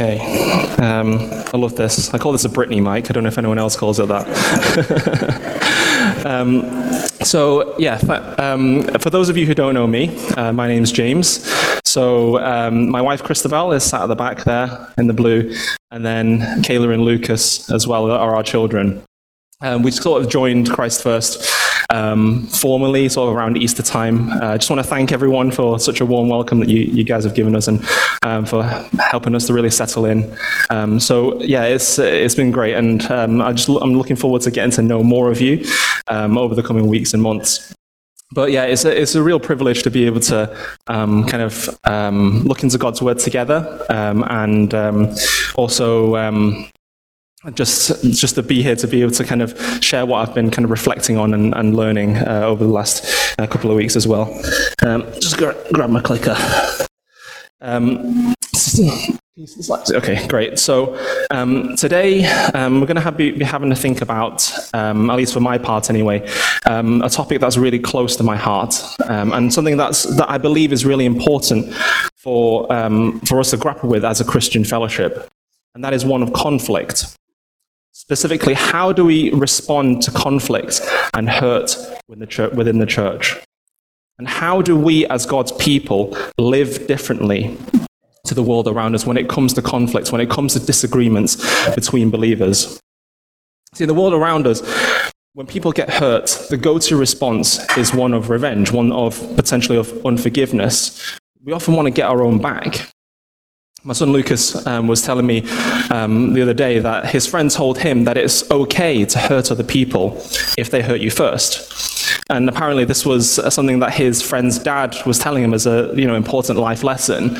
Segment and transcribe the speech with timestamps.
[0.00, 0.20] Okay.
[0.76, 1.18] Um,
[1.52, 2.14] I love this.
[2.14, 3.10] I call this a Britney mic.
[3.10, 4.28] I don't know if anyone else calls it that.
[6.24, 6.62] um,
[7.24, 7.96] so, yeah,
[8.38, 11.44] um, for those of you who don't know me, uh, my name's James.
[11.84, 15.52] So, um, my wife Christabel is sat at the back there in the blue,
[15.90, 19.02] and then Kayla and Lucas as well are our children.
[19.62, 21.57] Um, we sort of joined Christ First
[21.90, 24.30] um, formally, sort of around Easter time.
[24.30, 27.04] I uh, just want to thank everyone for such a warm welcome that you, you
[27.04, 27.84] guys have given us and
[28.22, 28.62] um, for
[29.10, 30.36] helping us to really settle in.
[30.70, 34.50] Um, so yeah, it's it's been great, and um, I just I'm looking forward to
[34.50, 35.64] getting to know more of you
[36.08, 37.74] um, over the coming weeks and months
[38.32, 40.54] but yeah, it's a, it's a real privilege to be able to
[40.86, 44.74] um, kind of um, look into God's Word together um, and
[45.54, 46.14] also
[47.54, 50.50] just just to be here to be able to kind of share what I've been
[50.50, 53.06] kind of reflecting on and, and learning uh, over the last
[53.38, 54.28] uh, couple of weeks as well.
[54.82, 56.36] Um, just gra- grab my clicker.
[57.60, 58.34] Um,
[59.92, 60.58] okay, great.
[60.58, 60.98] So
[61.30, 65.32] um, today um, we're going to be, be, having to think about, um, at least
[65.32, 66.28] for my part anyway,
[66.66, 70.72] um, a topic that's really close to my heart and something that's that I believe
[70.72, 71.72] is really important
[72.16, 72.66] for
[73.26, 75.28] for us to grapple with as a Christian fellowship,
[75.74, 77.16] and that is one of conflict.
[77.98, 80.80] Specifically, how do we respond to conflict
[81.14, 83.36] and hurt within the church?
[84.18, 87.58] And how do we, as God's people, live differently
[88.24, 91.36] to the world around us when it comes to conflicts, when it comes to disagreements
[91.74, 92.80] between believers?
[93.74, 94.62] See, the world around us,
[95.32, 99.76] when people get hurt, the go to response is one of revenge, one of potentially
[99.76, 101.18] of unforgiveness.
[101.42, 102.92] We often want to get our own back.
[103.88, 105.48] My son Lucas um, was telling me
[105.88, 109.64] um, the other day that his friend told him that it's okay to hurt other
[109.64, 110.14] people
[110.58, 112.20] if they hurt you first.
[112.28, 116.06] And apparently, this was something that his friend's dad was telling him as a you
[116.06, 117.34] know important life lesson.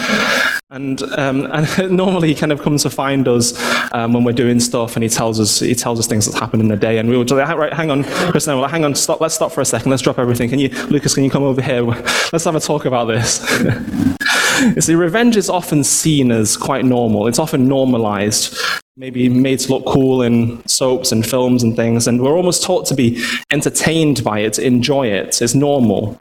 [0.71, 3.53] And, um, and normally he kind of comes to find us
[3.93, 6.61] um, when we're doing stuff, and he tells us he tells us things that happen
[6.61, 8.95] in the day, and we will just like, right, hang on, Chris, no, hang on,
[8.95, 10.49] stop, let's stop for a second, let's drop everything.
[10.49, 11.83] Can you, Lucas, can you come over here?
[12.33, 13.41] Let's have a talk about this.
[14.61, 17.27] you see, revenge is often seen as quite normal.
[17.27, 18.57] It's often normalized,
[18.97, 22.87] maybe made to look cool in soaps and films and things, and we're almost taught
[22.87, 25.41] to be entertained by it, enjoy it.
[25.41, 26.21] It's normal.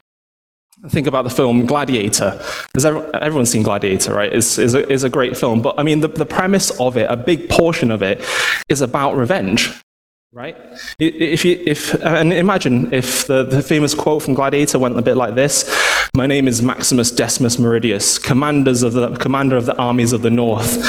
[0.88, 2.40] Think about the film Gladiator.
[2.74, 4.32] Has everyone's seen Gladiator, right?
[4.32, 5.60] It's, it's, a, it's a great film.
[5.60, 8.24] But I mean, the, the premise of it, a big portion of it,
[8.68, 9.72] is about revenge
[10.32, 10.56] right?
[10.98, 15.16] If you, if, and imagine if the, the famous quote from Gladiator went a bit
[15.16, 15.64] like this
[16.18, 20.30] My name is Maximus Decimus Meridius, commanders of the, commander of the armies of the
[20.30, 20.84] north,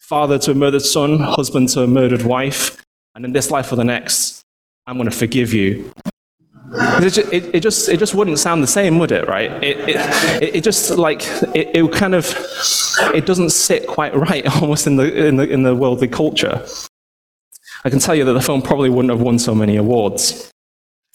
[0.00, 2.84] father to a murdered son, husband to a murdered wife,
[3.14, 4.42] and in this life or the next,
[4.88, 5.92] I'm going to forgive you.
[6.72, 9.52] It just, it, it, just, it just wouldn't sound the same, would it, right?
[9.62, 11.22] It, it, it just like,
[11.54, 12.34] it, it kind of,
[13.14, 16.66] it doesn't sit quite right almost in the, in the, in the worldly culture.
[17.84, 20.52] I can tell you that the film probably wouldn't have won so many awards.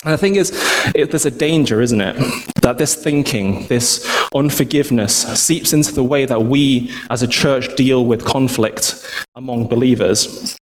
[0.03, 0.51] And the thing is,
[0.93, 2.15] it, there's a danger, isn't it?
[2.61, 8.05] That this thinking, this unforgiveness, seeps into the way that we as a church deal
[8.05, 9.03] with conflict
[9.35, 10.55] among believers.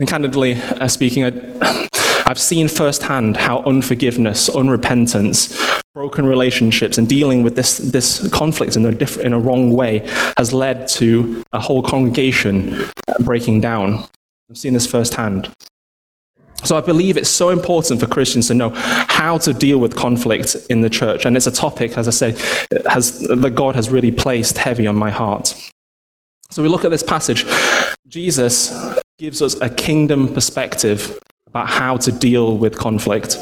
[0.00, 1.88] And candidly uh, speaking, I,
[2.26, 8.86] I've seen firsthand how unforgiveness, unrepentance, broken relationships, and dealing with this, this conflict in
[8.86, 10.08] a, diff- in a wrong way
[10.38, 12.88] has led to a whole congregation
[13.20, 14.04] breaking down.
[14.48, 15.52] I've seen this firsthand.
[16.64, 20.56] So I believe it's so important for Christians to know how to deal with conflict
[20.68, 21.24] in the church.
[21.24, 22.30] And it's a topic, as I say,
[22.90, 25.54] has, that God has really placed heavy on my heart.
[26.50, 27.46] So we look at this passage.
[28.08, 33.32] Jesus gives us a kingdom perspective about how to deal with conflict.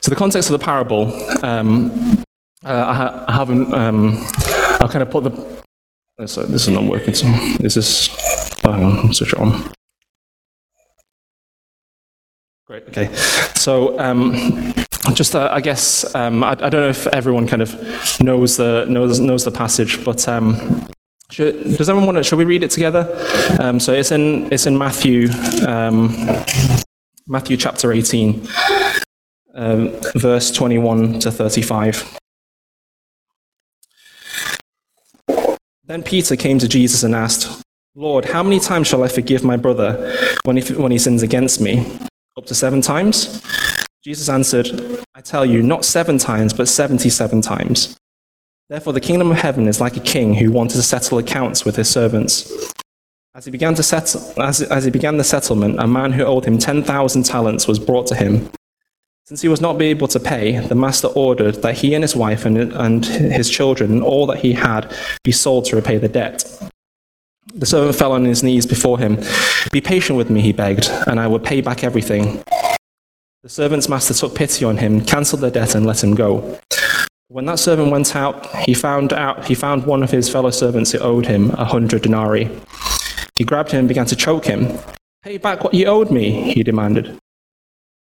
[0.00, 1.12] So the context of the parable,
[1.44, 2.22] um,
[2.64, 4.26] uh, I, ha- I, haven't, um,
[4.80, 5.62] I'll kind of put the,
[6.18, 7.14] oh, sorry, this is not working.
[7.14, 7.26] So
[7.58, 8.08] this is
[8.62, 9.72] hang on, switch it on.
[12.66, 12.88] Great.
[12.88, 13.14] Okay.
[13.56, 14.72] So, um,
[15.12, 17.74] just uh, I guess um, I, I, don't know if everyone kind of
[18.20, 20.88] knows the knows knows the passage, but um,
[21.30, 22.24] should, does everyone want to?
[22.24, 23.14] Shall we read it together?
[23.60, 25.28] Um, so it's in it's in Matthew
[25.66, 26.08] um,
[27.26, 28.48] Matthew chapter eighteen,
[29.54, 32.18] um, verse twenty one to thirty five.
[35.84, 37.62] Then Peter came to Jesus and asked,
[37.94, 41.60] Lord, how many times shall I forgive my brother when he, when he sins against
[41.60, 41.86] me?
[42.36, 43.40] Up to seven times?
[44.02, 44.68] Jesus answered,
[45.14, 47.96] I tell you, not seven times, but 77 times.
[48.68, 51.76] Therefore, the kingdom of heaven is like a king who wanted to settle accounts with
[51.76, 52.52] his servants.
[53.36, 56.44] As he began, to settle, as, as he began the settlement, a man who owed
[56.44, 58.50] him 10,000 talents was brought to him.
[59.26, 62.44] Since he was not able to pay, the master ordered that he and his wife
[62.44, 64.92] and, and his children and all that he had
[65.22, 66.44] be sold to repay the debt.
[67.52, 69.22] The servant fell on his knees before him.
[69.70, 72.42] Be patient with me, he begged, and I will pay back everything.
[73.42, 76.58] The servant's master took pity on him, cancelled the debt, and let him go.
[77.28, 80.92] When that servant went out, he found out he found one of his fellow servants
[80.92, 82.48] who owed him a hundred denarii.
[83.34, 84.78] He grabbed him and began to choke him.
[85.22, 87.18] Pay back what you owed me, he demanded.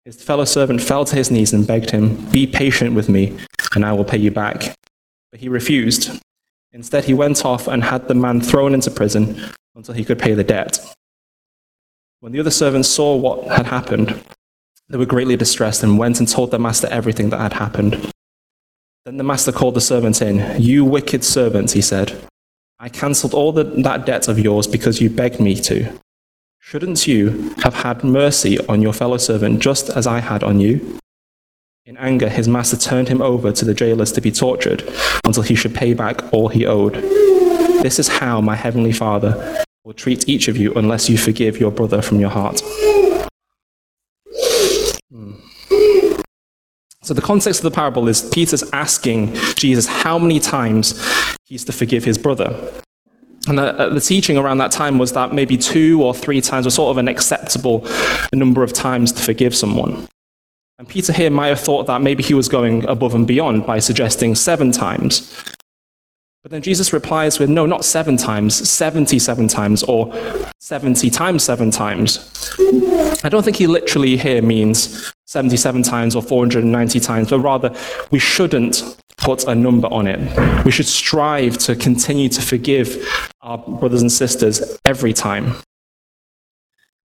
[0.05, 3.37] His fellow servant fell to his knees and begged him, Be patient with me,
[3.73, 4.75] and I will pay you back.
[5.31, 6.19] But he refused.
[6.73, 9.39] Instead, he went off and had the man thrown into prison
[9.75, 10.79] until he could pay the debt.
[12.19, 14.23] When the other servants saw what had happened,
[14.89, 18.11] they were greatly distressed and went and told their master everything that had happened.
[19.05, 20.61] Then the master called the servant in.
[20.61, 22.15] You wicked servant, he said.
[22.79, 25.99] I cancelled all the, that debt of yours because you begged me to.
[26.59, 30.99] Shouldn't you have had mercy on your fellow servant just as I had on you?
[31.85, 34.89] In anger, his master turned him over to the jailers to be tortured
[35.25, 36.93] until he should pay back all he owed.
[37.83, 41.71] This is how my heavenly Father will treat each of you unless you forgive your
[41.71, 42.61] brother from your heart.
[45.11, 45.33] Hmm.
[47.01, 50.97] So, the context of the parable is Peter's asking Jesus how many times
[51.43, 52.47] he's to forgive his brother.
[53.49, 56.75] And the, the, teaching around that time was that maybe two or three times was
[56.75, 57.85] sort of an acceptable
[58.31, 60.07] number of times to forgive someone.
[60.79, 63.79] And Peter here might have thought that maybe he was going above and beyond by
[63.79, 65.43] suggesting seven times.
[66.41, 70.13] But then Jesus replies with, no, not seven times, 77 times, or
[70.59, 72.53] 70 times seven times.
[73.23, 77.73] I don't think he literally here means 77 times or 490 times, but rather
[78.11, 80.65] we shouldn't put a number on it.
[80.65, 85.55] We should strive to continue to forgive our brothers and sisters every time.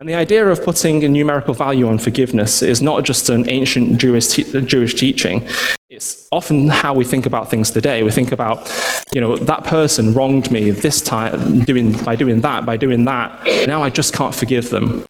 [0.01, 3.99] And the idea of putting a numerical value on forgiveness is not just an ancient
[3.99, 5.45] Jewish, te- Jewish teaching.
[5.91, 8.05] It's often how we think about things today.
[8.05, 8.71] We think about,
[9.13, 13.45] you know, that person wronged me this time doing, by doing that, by doing that.
[13.67, 15.05] Now I just can't forgive them.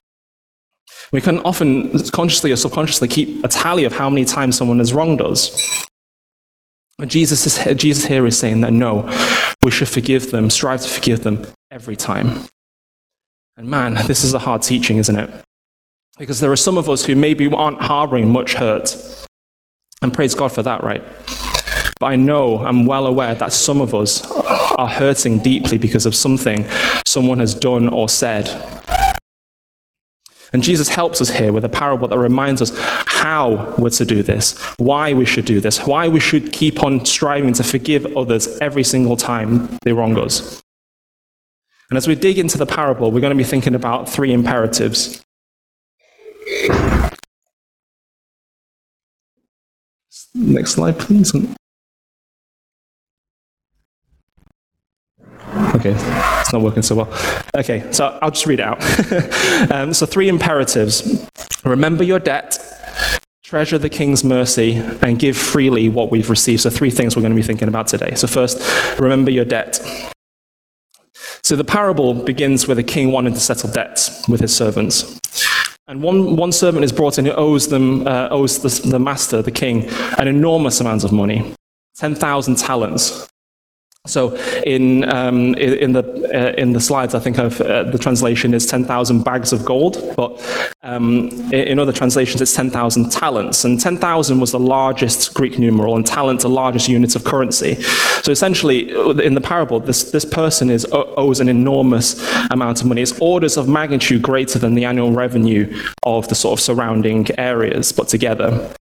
[1.12, 4.94] We can often consciously or subconsciously keep a tally of how many times someone has
[4.94, 5.87] wronged us.
[6.96, 9.06] But Jesus, is, Jesus here is saying that no,
[9.62, 12.49] we should forgive them, strive to forgive them every time.
[13.58, 15.28] And man, this is a hard teaching, isn't it?
[16.16, 18.96] Because there are some of us who maybe aren't harboring much hurt.
[20.00, 21.02] And praise God for that, right?
[21.99, 26.14] But I know, I'm well aware that some of us are hurting deeply because of
[26.14, 26.66] something
[27.05, 28.49] someone has done or said.
[30.52, 34.22] And Jesus helps us here with a parable that reminds us how we're to do
[34.22, 38.56] this, why we should do this, why we should keep on striving to forgive others
[38.60, 40.62] every single time they wrong us.
[41.90, 45.25] And as we dig into the parable, we're going to be thinking about three imperatives.
[50.35, 51.35] Next slide, please.
[55.75, 55.94] Okay,
[56.40, 57.43] it's not working so well.
[57.56, 59.70] Okay, so I'll just read it out.
[59.73, 61.26] um, so, three imperatives
[61.64, 62.58] remember your debt,
[63.43, 66.62] treasure the king's mercy, and give freely what we've received.
[66.62, 68.14] So, three things we're going to be thinking about today.
[68.14, 68.61] So, first,
[68.99, 69.81] remember your debt.
[71.42, 75.18] So the parable begins with a king wanting to settle debts with his servants.
[75.86, 79.40] And one, one servant is brought in who owes, them, uh, owes the, the master,
[79.40, 79.86] the king,
[80.18, 81.54] an enormous amount of money
[81.96, 83.28] 10,000 talents.
[84.06, 86.02] So in, um, in, the,
[86.34, 90.14] uh, in the slides, I think I've, uh, the translation is 10,000 bags of gold,
[90.17, 90.40] but
[90.82, 93.64] um, in other translations, it's 10,000 talents.
[93.64, 97.74] And 10,000 was the largest Greek numeral, and talent the largest unit of currency.
[98.22, 98.90] So essentially,
[99.24, 102.19] in the parable, this, this person is, owes an enormous
[102.50, 103.02] amount of money.
[103.02, 107.93] It's orders of magnitude greater than the annual revenue of the sort of surrounding areas
[107.93, 108.74] put together.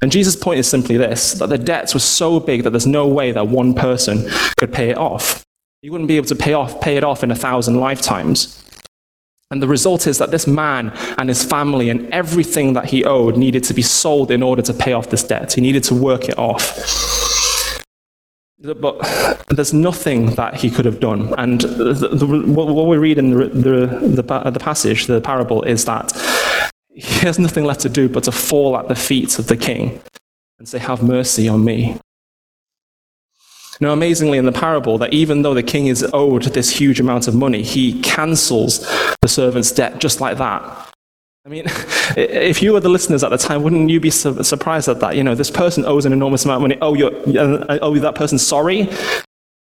[0.00, 3.06] And Jesus' point is simply this that the debts were so big that there's no
[3.06, 5.44] way that one person could pay it off.
[5.82, 8.64] You wouldn't be able to pay, off, pay it off in a thousand lifetimes.
[9.50, 13.36] And the result is that this man and his family and everything that he owed
[13.36, 15.52] needed to be sold in order to pay off this debt.
[15.54, 16.76] He needed to work it off.
[18.60, 18.98] But
[19.48, 21.32] there's nothing that he could have done.
[21.38, 26.12] And the, the, what we read in the, the, the passage, the parable, is that
[26.98, 30.00] he has nothing left to do but to fall at the feet of the king
[30.58, 31.96] and say, Have mercy on me.
[33.80, 37.28] Now, amazingly, in the parable, that even though the king is owed this huge amount
[37.28, 38.80] of money, he cancels
[39.22, 40.92] the servant's debt just like that.
[41.46, 41.64] I mean,
[42.16, 45.14] if you were the listeners at the time, wouldn't you be su- surprised at that?
[45.14, 46.78] You know, this person owes an enormous amount of money.
[46.82, 47.12] Oh, you're,
[47.80, 48.88] oh that person sorry?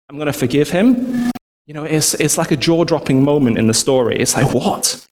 [0.08, 1.30] I'm going to forgive him?
[1.66, 4.18] You know, it's, it's like a jaw dropping moment in the story.
[4.18, 5.06] It's like, what?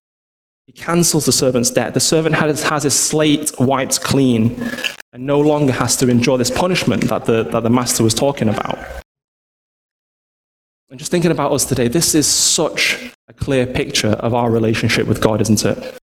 [0.67, 1.95] He cancels the servant's debt.
[1.95, 4.61] The servant has, has his slate wiped clean
[5.13, 8.49] and no longer has to endure this punishment that the, that the master was talking
[8.49, 8.79] about.
[10.91, 15.07] And just thinking about us today, this is such a clear picture of our relationship
[15.07, 15.99] with God, isn't it?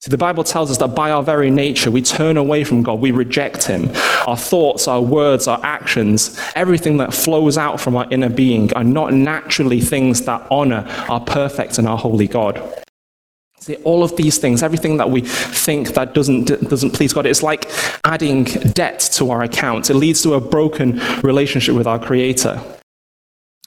[0.00, 3.00] See, the Bible tells us that by our very nature, we turn away from God,
[3.00, 3.90] we reject Him.
[4.26, 8.84] Our thoughts, our words, our actions, everything that flows out from our inner being are
[8.84, 12.82] not naturally things that honor our perfect and our holy God.
[13.60, 17.42] See, all of these things, everything that we think that doesn't, doesn't please God, it's
[17.42, 17.70] like
[18.04, 19.90] adding debt to our account.
[19.90, 22.58] It leads to a broken relationship with our Creator.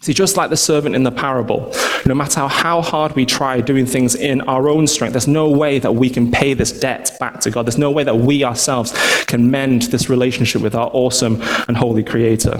[0.01, 1.71] See, just like the servant in the parable,
[2.07, 5.77] no matter how hard we try doing things in our own strength, there's no way
[5.77, 7.67] that we can pay this debt back to God.
[7.67, 8.91] There's no way that we ourselves
[9.27, 12.59] can mend this relationship with our awesome and holy Creator.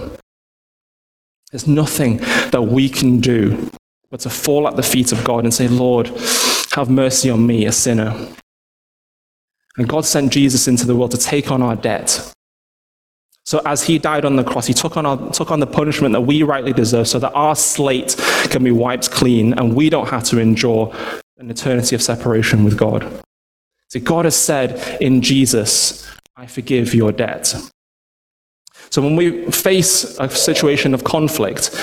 [1.52, 2.18] There's nothing
[2.52, 3.72] that we can do
[4.12, 6.12] but to fall at the feet of God and say, Lord,
[6.74, 8.16] have mercy on me, a sinner.
[9.78, 12.34] And God sent Jesus into the world to take on our debt,
[13.46, 16.14] so as he died on the cross, he took on, our, took on the punishment
[16.14, 18.16] that we rightly deserve so that our slate
[18.50, 20.96] can be wiped clean and we don't have to endure
[21.38, 23.06] an eternity of separation with God.
[23.90, 27.54] See, God has said in Jesus, I forgive your debt.
[28.90, 31.76] So when we face a situation of conflict,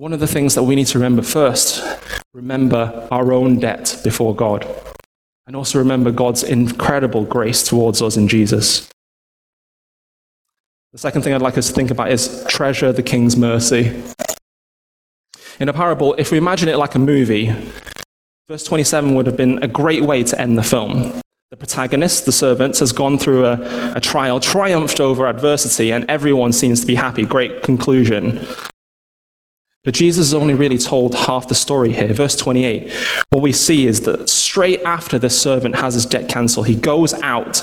[0.00, 1.84] one of the things that we need to remember first,
[2.32, 4.66] remember our own debt before God.
[5.46, 8.88] And also remember God's incredible grace towards us in Jesus.
[10.92, 14.02] The second thing I'd like us to think about is treasure the king's mercy.
[15.58, 17.54] In a parable, if we imagine it like a movie,
[18.48, 21.20] verse 27 would have been a great way to end the film.
[21.50, 26.54] The protagonist, the servant, has gone through a, a trial, triumphed over adversity, and everyone
[26.54, 27.26] seems to be happy.
[27.26, 28.46] Great conclusion.
[29.82, 32.12] But Jesus has only really told half the story here.
[32.12, 32.92] Verse 28,
[33.30, 37.14] what we see is that straight after the servant has his debt cancelled, he goes
[37.14, 37.62] out,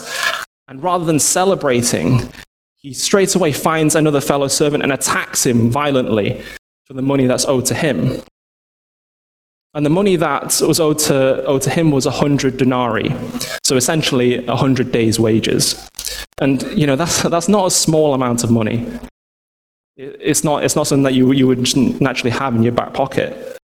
[0.67, 2.29] and rather than celebrating,
[2.77, 6.41] he straight away finds another fellow servant and attacks him violently
[6.85, 8.21] for the money that's owed to him.
[9.73, 13.13] And the money that was owed to, owed to him was 100 denarii,
[13.63, 15.87] so essentially 100 days' wages.
[16.39, 18.87] And, you know, that's, that's not a small amount of money.
[19.99, 21.59] It's not, it's not something that you, you would
[21.99, 23.57] naturally have in your back pocket.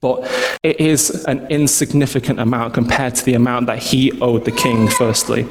[0.00, 0.26] But
[0.62, 5.46] it is an insignificant amount compared to the amount that he owed the king, firstly.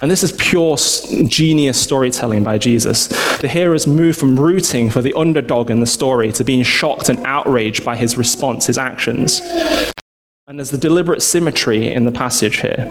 [0.00, 0.78] And this is pure
[1.28, 3.08] genius storytelling by Jesus.
[3.40, 7.18] The hearers move from rooting for the underdog in the story to being shocked and
[7.26, 9.42] outraged by his response, his actions.
[10.46, 12.88] And there's the deliberate symmetry in the passage here.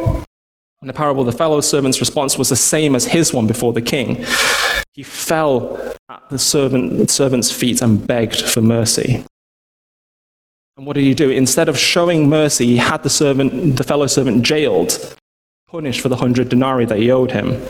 [0.81, 3.81] In the parable, the fellow servant's response was the same as his one before the
[3.81, 4.23] king.
[4.93, 9.23] He fell at the servant, servant's feet and begged for mercy.
[10.75, 11.29] And what did he do?
[11.29, 15.15] Instead of showing mercy, he had the servant, the fellow servant jailed
[15.69, 17.61] punished for the hundred denarii that he owed him.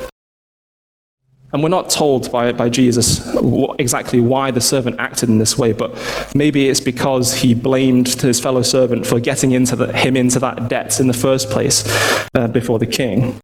[1.52, 5.58] And we're not told by, by Jesus what, exactly why the servant acted in this
[5.58, 5.98] way, but
[6.36, 10.70] maybe it's because he blamed his fellow servant for getting into the, him into that
[10.70, 11.84] debt in the first place
[12.36, 13.40] uh, before the king.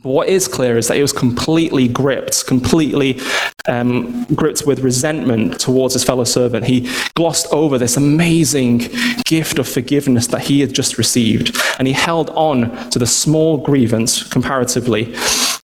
[0.00, 3.20] But what is clear is that he was completely gripped, completely
[3.66, 6.66] um, gripped with resentment towards his fellow servant.
[6.66, 8.78] He glossed over this amazing
[9.24, 13.58] gift of forgiveness that he had just received, and he held on to the small
[13.58, 15.16] grievance, comparatively,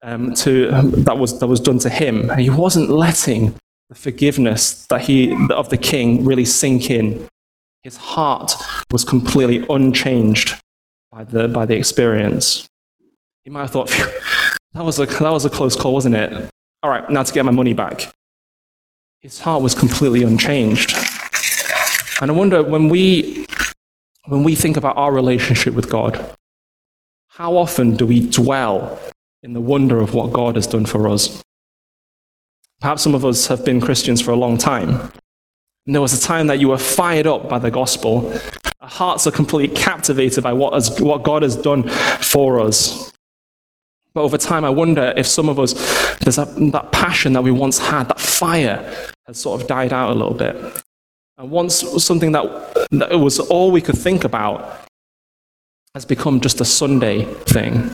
[0.03, 2.31] um, to, um, that, was, that was done to him.
[2.31, 3.55] And he wasn't letting
[3.91, 7.29] the forgiveness that he, of the king really sink in.
[7.83, 8.55] His heart
[8.91, 10.59] was completely unchanged
[11.13, 12.67] by the, by the experience.
[13.45, 16.51] He might have thought, that was, a, that was a close call, wasn't it?
[16.83, 18.11] All right, now to get my money back.
[19.21, 20.95] His heart was completely unchanged.
[22.23, 23.47] And I wonder when we,
[24.27, 26.35] when we think about our relationship with God,
[27.29, 28.99] how often do we dwell
[29.43, 31.43] in the wonder of what God has done for us?
[32.81, 35.13] Perhaps some of us have been Christians for a long time.
[35.87, 38.33] And there was a time that you were fired up by the gospel.
[38.81, 43.14] Our hearts are completely captivated by what, has, what God has done for us.
[44.15, 45.73] But over time, I wonder if some of us,
[46.19, 50.11] there's that, that passion that we once had, that fire, has sort of died out
[50.11, 50.57] a little bit.
[51.37, 54.87] And once something that, that was all we could think about
[55.95, 57.91] has become just a Sunday thing.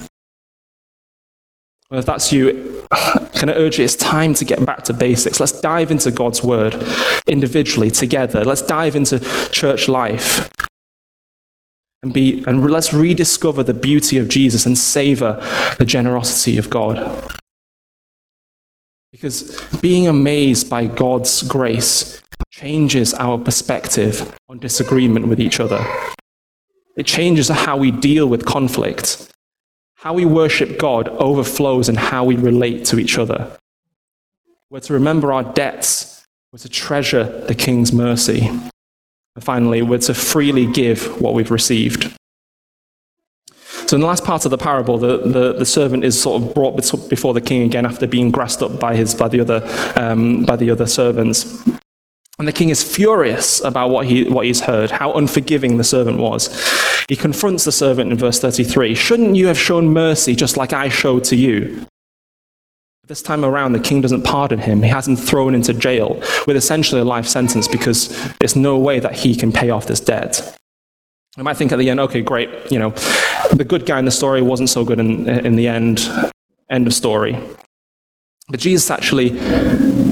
[1.90, 2.86] Well, if that's you,
[3.34, 5.40] can I urge you, it's time to get back to basics.
[5.40, 6.74] Let's dive into God's word
[7.26, 8.44] individually, together.
[8.44, 9.18] Let's dive into
[9.50, 10.50] church life
[12.02, 15.38] and be and let's rediscover the beauty of Jesus and savor
[15.78, 17.30] the generosity of God.
[19.12, 25.85] Because being amazed by God's grace changes our perspective on disagreement with each other.
[26.97, 29.30] It changes how we deal with conflict.
[29.97, 33.57] How we worship God overflows in how we relate to each other.
[34.71, 38.50] We're to remember our debts We're to treasure the king's mercy.
[39.40, 42.14] Finally, we're to freely give what we've received.
[43.87, 46.54] So, in the last part of the parable, the, the, the, servant is sort of
[46.54, 46.76] brought
[47.09, 49.66] before the king again after being grassed up by, his, by, the, other,
[49.97, 51.66] um, by the other servants.
[52.38, 56.18] And the king is furious about what, he, what he's heard, how unforgiving the servant
[56.18, 56.49] was.
[57.09, 60.88] He confronts the servant in verse 33 Shouldn't you have shown mercy just like I
[60.88, 61.87] showed to you?
[63.11, 64.85] This time around, the king doesn't pardon him.
[64.85, 69.00] He has him thrown into jail with essentially a life sentence because there's no way
[69.00, 70.57] that he can pay off this debt.
[71.37, 72.90] I might think at the end, okay, great, you know,
[73.52, 76.09] the good guy in the story wasn't so good in, in the end.
[76.71, 77.37] End of story.
[78.49, 79.31] But Jesus actually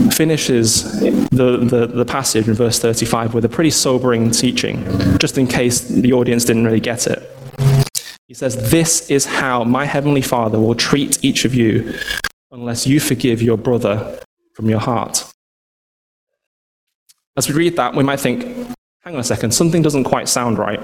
[0.09, 0.99] finishes
[1.31, 4.85] the, the, the, passage in verse 35 with a pretty sobering teaching,
[5.19, 7.23] just in case the audience didn't really get it.
[8.26, 11.97] He says, This is how my heavenly Father will treat each of you
[12.50, 14.19] unless you forgive your brother
[14.55, 15.25] from your heart.
[17.37, 18.43] As we read that, we might think,
[19.02, 20.81] hang on a second, something doesn't quite sound right.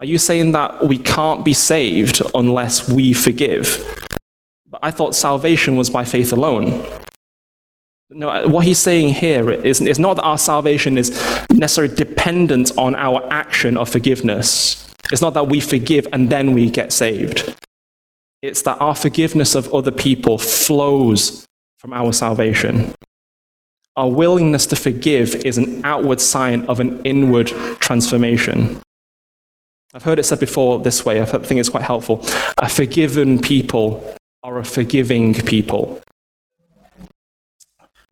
[0.00, 3.84] Are you saying that we can't be saved unless we forgive?
[4.68, 6.84] But I thought salvation was by faith alone.
[8.10, 11.10] No, what he's saying here is, is not that our salvation is
[11.50, 14.92] necessarily dependent on our action of forgiveness.
[15.12, 17.54] It's not that we forgive and then we get saved.
[18.42, 21.46] It's that our forgiveness of other people flows
[21.78, 22.94] from our salvation.
[23.96, 27.48] Our willingness to forgive is an outward sign of an inward
[27.80, 28.80] transformation.
[29.92, 32.24] I've heard it said before this way, I think it's quite helpful.
[32.58, 36.00] A forgiven people are a forgiving people.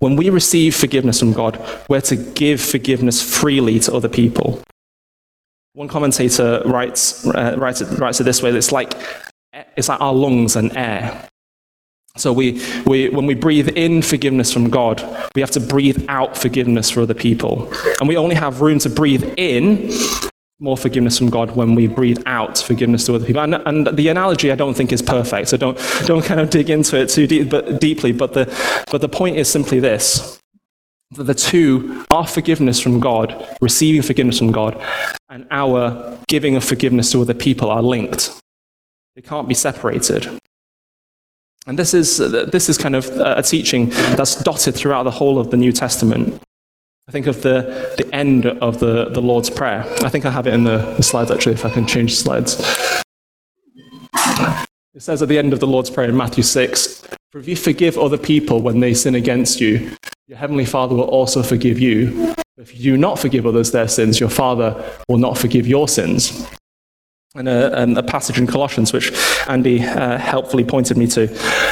[0.01, 4.62] When we receive forgiveness from God, we're to give forgiveness freely to other people.
[5.73, 8.95] One commentator writes, uh, writes, it, writes it this way it's like
[9.77, 11.29] it's like our lungs and air.
[12.16, 15.03] So we, we, when we breathe in forgiveness from God,
[15.35, 17.73] we have to breathe out forgiveness for other people.
[18.01, 19.92] And we only have room to breathe in
[20.61, 23.42] more forgiveness from God when we breathe out forgiveness to other people.
[23.42, 26.68] And, and the analogy I don't think is perfect, so don't, don't kind of dig
[26.68, 28.11] into it too deep, but, deeply.
[28.11, 30.38] But the, but the point is simply this
[31.12, 34.79] that the two, our forgiveness from God, receiving forgiveness from God,
[35.31, 38.38] and our giving of forgiveness to other people are linked.
[39.18, 40.28] They can't be separated.
[41.66, 45.11] And this is, uh, this is kind of uh, a teaching that's dotted throughout the
[45.11, 46.40] whole of the New Testament.
[47.09, 49.85] I think of the, the end of the, the Lord's Prayer.
[50.04, 52.62] I think I have it in the, the slides actually, if I can change slides.
[54.14, 57.57] It says at the end of the Lord's Prayer in Matthew 6 For if you
[57.57, 59.96] forgive other people when they sin against you,
[60.28, 62.37] your heavenly Father will also forgive you.
[62.57, 66.48] If you do not forgive others their sins, your Father will not forgive your sins
[67.38, 69.12] and a, and a, passage in Colossians, which
[69.46, 71.29] Andy uh, helpfully pointed me to,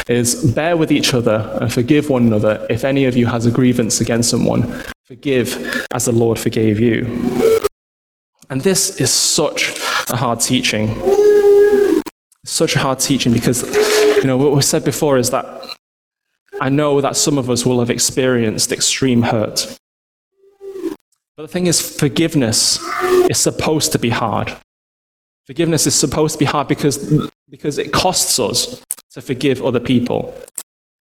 [0.09, 3.51] is bear with each other and forgive one another if any of you has a
[3.51, 4.63] grievance against someone.
[5.05, 7.05] Forgive as the Lord forgave you.
[8.49, 9.77] And this is such
[10.09, 10.95] a hard teaching.
[12.45, 13.65] Such a hard teaching because,
[14.19, 15.47] you know, what we said before is that
[16.61, 19.77] I know that some of us will have experienced extreme hurt.
[21.37, 22.79] But the thing is, forgiveness
[23.29, 24.57] is supposed to be hard.
[25.47, 30.35] Forgiveness is supposed to be hard because, because it costs us to forgive other people.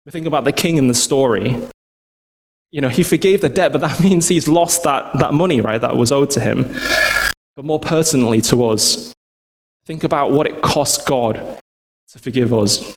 [0.06, 1.56] We think about the king in the story.
[2.70, 5.80] You know, he forgave the debt, but that means he's lost that, that money, right,
[5.80, 6.74] that was owed to him.
[7.54, 9.12] But more personally to us,
[9.84, 11.60] think about what it cost God
[12.12, 12.96] to forgive us.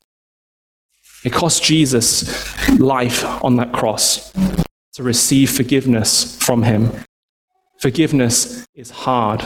[1.24, 4.32] It cost Jesus life on that cross
[4.94, 6.90] to receive forgiveness from him.
[7.80, 9.42] Forgiveness is hard.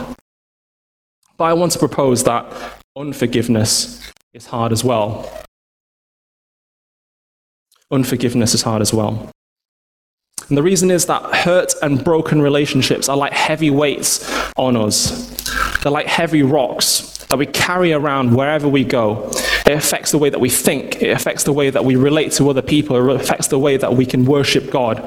[1.39, 2.53] But I want to propose that
[2.97, 5.31] unforgiveness is hard as well.
[7.93, 9.31] Unforgiveness is hard as well.
[10.49, 15.37] And the reason is that hurt and broken relationships are like heavy weights on us.
[15.83, 19.31] They're like heavy rocks that we carry around wherever we go.
[19.65, 22.51] It affects the way that we think, it affects the way that we relate to
[22.51, 24.99] other people, it affects the way that we can worship God.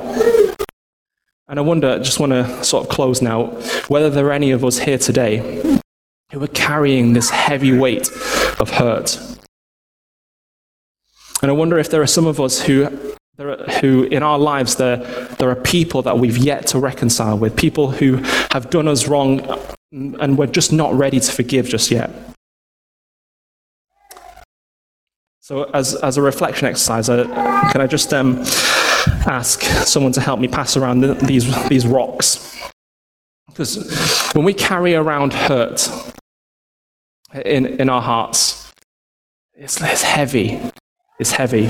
[1.47, 3.47] And I wonder, just want to sort of close now,
[3.89, 5.61] whether there are any of us here today
[6.31, 8.09] who are carrying this heavy weight
[8.59, 9.19] of hurt.
[11.41, 12.85] And I wonder if there are some of us who,
[13.81, 14.97] who in our lives, there,
[15.39, 18.17] there are people that we've yet to reconcile with, people who
[18.51, 19.41] have done us wrong
[19.91, 22.11] and we're just not ready to forgive just yet.
[25.41, 28.37] So, as, as a reflection exercise, can I just um,
[29.25, 32.57] ask someone to help me pass around the, these, these rocks?
[33.47, 35.89] Because when we carry around hurt,
[37.33, 38.71] in, in our hearts.
[39.53, 40.59] It's, it's heavy.
[41.19, 41.69] It's heavy.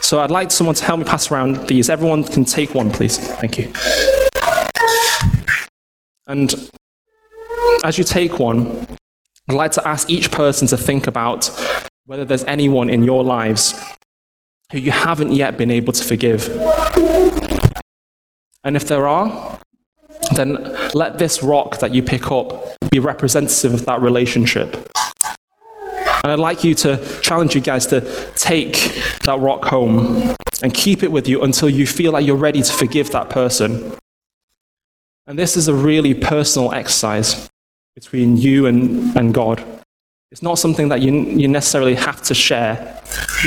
[0.00, 1.90] So I'd like someone to help me pass around these.
[1.90, 3.18] Everyone can take one, please.
[3.18, 3.72] Thank you.
[6.26, 6.70] And
[7.84, 8.86] as you take one,
[9.48, 11.50] I'd like to ask each person to think about
[12.06, 13.80] whether there's anyone in your lives
[14.72, 16.48] who you haven't yet been able to forgive.
[18.64, 19.60] And if there are,
[20.34, 24.74] then let this rock that you pick up be representative of that relationship.
[26.22, 28.00] And I'd like you to challenge you guys to
[28.34, 28.74] take
[29.24, 32.72] that rock home and keep it with you until you feel like you're ready to
[32.72, 33.92] forgive that person.
[35.26, 37.48] And this is a really personal exercise
[37.94, 39.64] between you and, and God.
[40.32, 43.00] It's not something that you, you necessarily have to share,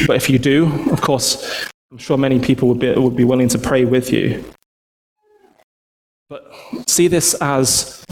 [0.08, 3.50] but if you do, of course, I'm sure many people would be, would be willing
[3.50, 4.44] to pray with you.
[6.30, 6.52] But
[6.88, 8.06] see this as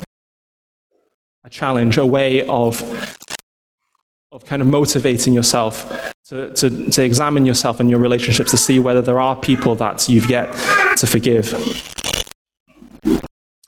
[1.48, 2.84] a challenge, a way of,
[4.34, 8.80] of kind of motivating yourself to, to, to examine yourself and your relationships to see
[8.80, 10.52] whether there are people that you've yet
[10.98, 11.48] to forgive.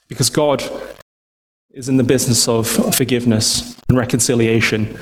[0.10, 0.62] Because God
[1.72, 5.00] is in the business of forgiveness and reconciliation.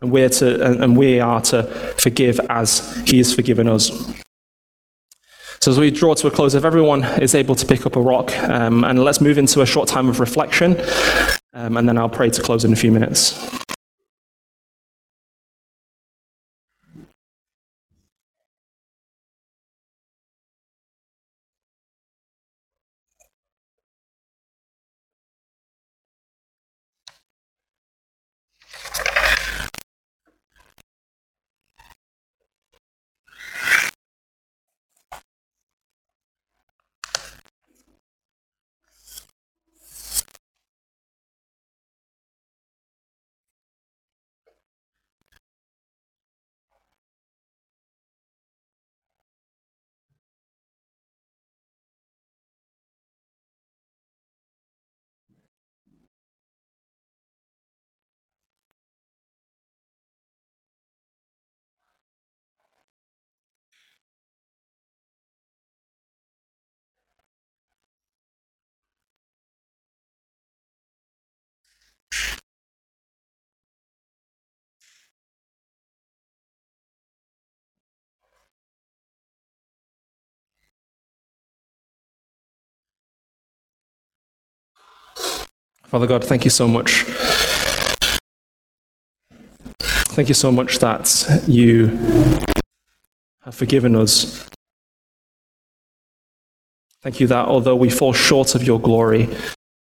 [0.00, 1.64] And we're to, and we are to
[1.98, 3.90] forgive as He has forgiven us.
[5.64, 8.00] So, as we draw to a close, if everyone is able to pick up a
[8.02, 10.76] rock, um, and let's move into a short time of reflection,
[11.54, 13.63] um, and then I'll pray to close in a few minutes.
[85.94, 87.04] Father God, thank you so much.
[90.16, 91.86] Thank you so much that you
[93.42, 94.44] have forgiven us.
[97.00, 99.28] Thank you that although we fall short of your glory,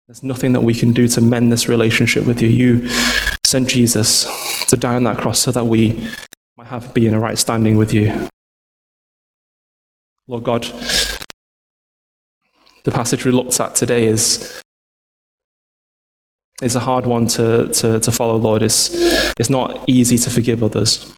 [0.06, 2.48] there's nothing that we can do to mend this relationship with you.
[2.48, 2.90] You
[3.46, 4.26] sent Jesus
[4.66, 6.06] to die on that cross so that we
[6.58, 8.28] might have be in a right standing with you.
[10.26, 10.64] Lord God,
[12.84, 14.61] the passage we looked at today is
[16.62, 18.62] is a hard one to, to, to follow, Lord.
[18.62, 18.90] It's,
[19.38, 21.12] it's not easy to forgive others.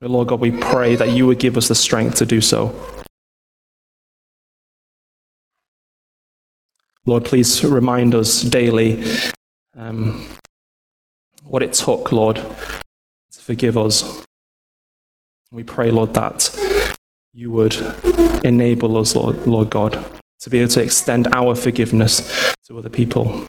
[0.00, 2.74] But Lord God, we pray that you would give us the strength to do so.
[7.06, 9.04] Lord, please remind us daily
[9.76, 10.26] um,
[11.44, 14.24] what it took, Lord, to forgive us.
[15.52, 16.50] We pray, Lord, that
[17.32, 17.76] you would
[18.44, 20.04] enable us, Lord, Lord God,
[20.40, 23.48] to be able to extend our forgiveness to other people.